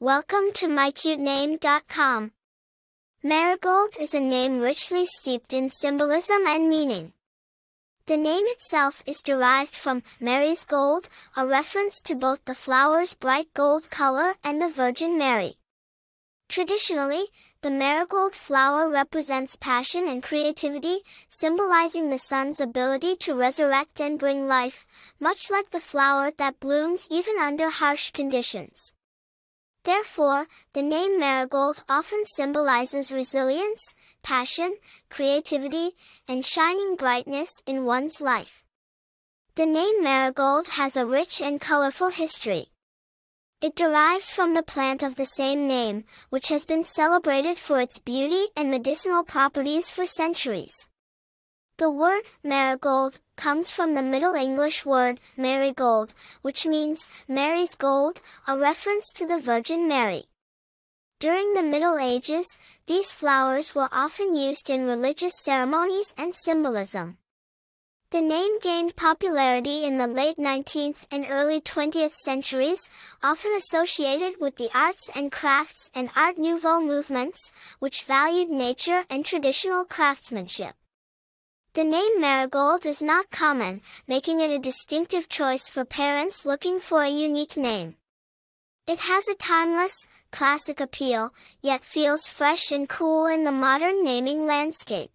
Welcome 0.00 0.52
to 0.54 0.68
mycutename.com. 0.68 2.30
Marigold 3.24 3.96
is 3.98 4.14
a 4.14 4.20
name 4.20 4.60
richly 4.60 5.04
steeped 5.04 5.52
in 5.52 5.70
symbolism 5.70 6.46
and 6.46 6.68
meaning. 6.68 7.14
The 8.06 8.16
name 8.16 8.44
itself 8.46 9.02
is 9.06 9.20
derived 9.20 9.74
from 9.74 10.04
Mary's 10.20 10.64
gold, 10.64 11.08
a 11.36 11.44
reference 11.44 12.00
to 12.02 12.14
both 12.14 12.44
the 12.44 12.54
flower's 12.54 13.14
bright 13.14 13.52
gold 13.54 13.90
color 13.90 14.36
and 14.44 14.62
the 14.62 14.68
Virgin 14.68 15.18
Mary. 15.18 15.56
Traditionally, 16.48 17.24
the 17.62 17.70
marigold 17.72 18.36
flower 18.36 18.88
represents 18.88 19.56
passion 19.56 20.06
and 20.06 20.22
creativity, 20.22 21.00
symbolizing 21.28 22.10
the 22.10 22.18
sun's 22.18 22.60
ability 22.60 23.16
to 23.16 23.34
resurrect 23.34 24.00
and 24.00 24.16
bring 24.16 24.46
life, 24.46 24.86
much 25.18 25.50
like 25.50 25.70
the 25.70 25.80
flower 25.80 26.30
that 26.38 26.60
blooms 26.60 27.08
even 27.10 27.36
under 27.38 27.68
harsh 27.68 28.12
conditions. 28.12 28.94
Therefore, 29.88 30.48
the 30.74 30.82
name 30.82 31.18
marigold 31.18 31.82
often 31.88 32.22
symbolizes 32.26 33.10
resilience, 33.10 33.94
passion, 34.22 34.76
creativity, 35.08 35.92
and 36.28 36.44
shining 36.44 36.94
brightness 36.94 37.62
in 37.66 37.86
one's 37.86 38.20
life. 38.20 38.66
The 39.54 39.64
name 39.64 40.04
marigold 40.04 40.68
has 40.76 40.94
a 40.94 41.06
rich 41.06 41.40
and 41.40 41.58
colorful 41.58 42.10
history. 42.10 42.66
It 43.62 43.74
derives 43.74 44.30
from 44.30 44.52
the 44.52 44.62
plant 44.62 45.02
of 45.02 45.16
the 45.16 45.24
same 45.24 45.66
name, 45.66 46.04
which 46.28 46.48
has 46.48 46.66
been 46.66 46.84
celebrated 46.84 47.56
for 47.58 47.80
its 47.80 47.98
beauty 47.98 48.48
and 48.54 48.70
medicinal 48.70 49.24
properties 49.24 49.90
for 49.90 50.04
centuries. 50.04 50.86
The 51.78 51.90
word 51.92 52.24
marigold 52.42 53.20
comes 53.36 53.70
from 53.70 53.94
the 53.94 54.02
Middle 54.02 54.34
English 54.34 54.84
word 54.84 55.20
marigold, 55.36 56.12
which 56.42 56.66
means 56.66 57.08
Mary's 57.28 57.76
gold, 57.76 58.20
a 58.48 58.58
reference 58.58 59.12
to 59.12 59.24
the 59.24 59.38
Virgin 59.38 59.86
Mary. 59.86 60.24
During 61.20 61.54
the 61.54 61.62
Middle 61.62 61.96
Ages, 61.96 62.58
these 62.86 63.12
flowers 63.12 63.76
were 63.76 63.88
often 63.92 64.34
used 64.34 64.68
in 64.68 64.88
religious 64.88 65.34
ceremonies 65.40 66.12
and 66.18 66.34
symbolism. 66.34 67.18
The 68.10 68.22
name 68.22 68.58
gained 68.58 68.96
popularity 68.96 69.84
in 69.84 69.98
the 69.98 70.08
late 70.08 70.36
19th 70.36 71.06
and 71.12 71.28
early 71.30 71.60
20th 71.60 72.14
centuries, 72.24 72.90
often 73.22 73.52
associated 73.52 74.40
with 74.40 74.56
the 74.56 74.70
arts 74.74 75.08
and 75.14 75.30
crafts 75.30 75.90
and 75.94 76.10
Art 76.16 76.38
Nouveau 76.38 76.80
movements, 76.80 77.52
which 77.78 78.02
valued 78.02 78.50
nature 78.50 79.04
and 79.08 79.24
traditional 79.24 79.84
craftsmanship. 79.84 80.74
The 81.78 81.84
name 81.84 82.20
marigold 82.20 82.84
is 82.86 83.00
not 83.00 83.30
common, 83.30 83.82
making 84.08 84.40
it 84.40 84.50
a 84.50 84.58
distinctive 84.58 85.28
choice 85.28 85.68
for 85.68 85.84
parents 85.84 86.44
looking 86.44 86.80
for 86.80 87.02
a 87.02 87.08
unique 87.08 87.56
name. 87.56 87.94
It 88.88 88.98
has 88.98 89.28
a 89.28 89.36
timeless, 89.36 89.94
classic 90.32 90.80
appeal, 90.80 91.32
yet 91.62 91.84
feels 91.84 92.26
fresh 92.26 92.72
and 92.72 92.88
cool 92.88 93.26
in 93.26 93.44
the 93.44 93.52
modern 93.52 94.02
naming 94.02 94.44
landscape. 94.44 95.12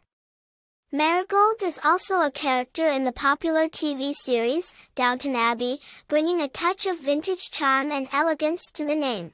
Marigold 0.89 1.61
is 1.61 1.81
also 1.83 2.21
a 2.21 2.31
character 2.31 2.87
in 2.87 3.03
the 3.03 3.11
popular 3.11 3.67
TV 3.67 4.13
series, 4.13 4.73
Downton 4.95 5.35
Abbey, 5.35 5.81
bringing 6.07 6.39
a 6.39 6.47
touch 6.47 6.85
of 6.85 6.97
vintage 6.97 7.51
charm 7.51 7.91
and 7.91 8.07
elegance 8.13 8.71
to 8.71 8.85
the 8.85 8.95
name. 8.95 9.33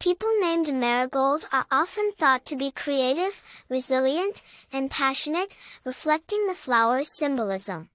People 0.00 0.28
named 0.40 0.72
Marigold 0.72 1.48
are 1.50 1.66
often 1.72 2.12
thought 2.12 2.44
to 2.46 2.54
be 2.54 2.70
creative, 2.70 3.42
resilient, 3.68 4.42
and 4.72 4.90
passionate, 4.90 5.56
reflecting 5.84 6.46
the 6.46 6.54
flower's 6.54 7.16
symbolism. 7.18 7.90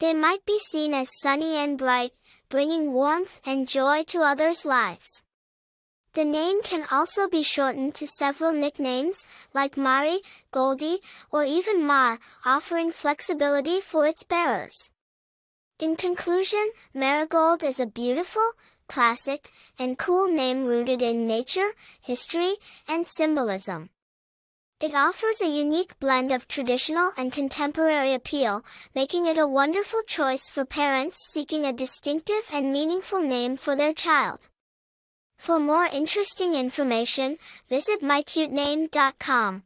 They 0.00 0.12
might 0.12 0.44
be 0.44 0.58
seen 0.58 0.92
as 0.92 1.20
sunny 1.20 1.54
and 1.54 1.78
bright, 1.78 2.14
bringing 2.48 2.92
warmth 2.92 3.40
and 3.46 3.68
joy 3.68 4.02
to 4.08 4.22
others' 4.22 4.64
lives. 4.64 5.22
The 6.14 6.24
name 6.24 6.62
can 6.62 6.84
also 6.90 7.28
be 7.28 7.44
shortened 7.44 7.94
to 7.96 8.08
several 8.08 8.52
nicknames, 8.52 9.28
like 9.52 9.76
Mari, 9.76 10.18
Goldie, 10.50 11.00
or 11.30 11.44
even 11.44 11.86
Mar, 11.86 12.18
offering 12.44 12.90
flexibility 12.90 13.80
for 13.80 14.04
its 14.04 14.24
bearers. 14.24 14.90
In 15.80 15.96
conclusion, 15.96 16.70
Marigold 16.94 17.64
is 17.64 17.80
a 17.80 17.86
beautiful, 17.86 18.52
classic, 18.86 19.50
and 19.76 19.98
cool 19.98 20.28
name 20.28 20.64
rooted 20.64 21.02
in 21.02 21.26
nature, 21.26 21.72
history, 22.00 22.54
and 22.86 23.04
symbolism. 23.04 23.90
It 24.80 24.94
offers 24.94 25.40
a 25.40 25.48
unique 25.48 25.98
blend 25.98 26.30
of 26.30 26.46
traditional 26.46 27.12
and 27.16 27.32
contemporary 27.32 28.14
appeal, 28.14 28.64
making 28.94 29.26
it 29.26 29.36
a 29.36 29.48
wonderful 29.48 30.02
choice 30.06 30.48
for 30.48 30.64
parents 30.64 31.16
seeking 31.32 31.64
a 31.64 31.72
distinctive 31.72 32.48
and 32.52 32.72
meaningful 32.72 33.20
name 33.20 33.56
for 33.56 33.74
their 33.74 33.92
child. 33.94 34.48
For 35.38 35.58
more 35.58 35.86
interesting 35.86 36.54
information, 36.54 37.38
visit 37.68 38.00
mycutename.com. 38.00 39.64